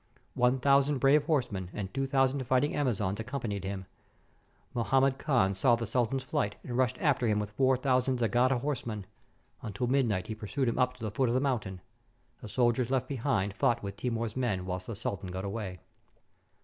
[0.33, 3.85] One thou sand brave horsemen and two thousand fighting Ama zons accompanied them.
[4.73, 8.61] Mahmud Khan saw the sul tan's flight, and rushed after him with four thousand Dzsagata
[8.61, 9.05] horsemen.
[9.61, 11.81] Until midnight he pursued him up to the foot of the mountain.
[12.41, 15.81] The soldiers left behind fought with Timur's men whilst the sultan got away.